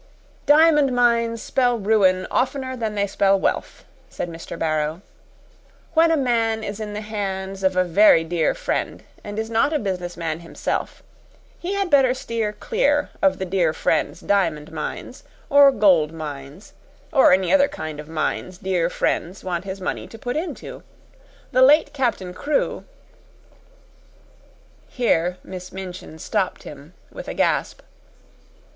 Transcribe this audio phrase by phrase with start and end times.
[0.47, 4.57] "Diamond mines spell ruin oftener than they spell wealth," said Mr.
[4.57, 5.01] Barrow.
[5.93, 9.73] "When a man is in the hands of a very dear friend and is not
[9.73, 11.03] a businessman himself,
[11.59, 16.73] he had better steer clear of the dear friend's diamond mines, or gold mines,
[17.13, 20.81] or any other kind of mines dear friends want his money to put into.
[21.51, 22.85] The late Captain Crewe"
[24.87, 27.81] Here Miss Minchin stopped him with a gasp.